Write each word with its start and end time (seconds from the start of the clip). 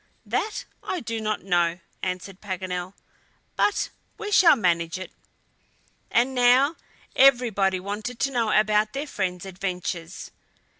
"That 0.25 0.65
I 0.81 0.99
do 0.99 1.21
not 1.21 1.43
know," 1.43 1.77
answered 2.01 2.41
Paganel, 2.41 2.95
"but 3.55 3.91
we 4.17 4.31
shall 4.31 4.55
manage 4.55 4.97
it." 4.97 5.11
And 6.09 6.33
now 6.33 6.75
everybody 7.15 7.79
wanted 7.79 8.17
to 8.21 8.31
know 8.31 8.51
about 8.51 8.93
their 8.93 9.05
friend's 9.05 9.45
adventures. 9.45 10.31